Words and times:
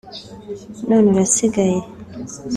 none 0.89 1.07
urasigaye 1.11 1.79